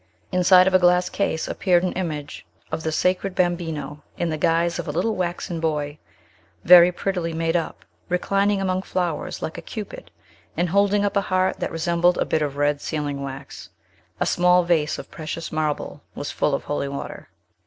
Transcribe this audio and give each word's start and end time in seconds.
Inside 0.31 0.65
of 0.65 0.73
a 0.73 0.79
glass 0.79 1.11
case 1.11 1.47
appeared 1.47 1.83
an 1.83 1.91
image 1.93 2.43
of 2.71 2.81
the 2.81 2.91
sacred 2.91 3.35
Bambino, 3.35 4.01
in 4.17 4.29
the 4.31 4.37
guise 4.39 4.79
of 4.79 4.87
a 4.87 4.91
little 4.91 5.15
waxen 5.15 5.59
boy, 5.59 5.99
very 6.63 6.91
prettily 6.91 7.33
made, 7.33 7.55
reclining 8.09 8.59
among 8.59 8.81
flowers, 8.81 9.43
like 9.43 9.59
a 9.59 9.61
Cupid, 9.61 10.09
and 10.57 10.69
holding 10.69 11.05
up 11.05 11.15
a 11.15 11.21
heart 11.21 11.59
that 11.59 11.71
resembled 11.71 12.17
a 12.17 12.25
bit 12.25 12.41
of 12.41 12.57
red 12.57 12.81
sealing 12.81 13.21
wax. 13.21 13.69
A 14.19 14.25
small 14.25 14.63
vase 14.63 14.97
of 14.97 15.11
precious 15.11 15.51
marble 15.51 16.01
was 16.15 16.31
full 16.31 16.55
of 16.55 16.63
holy 16.63 16.87
water. 16.87 17.29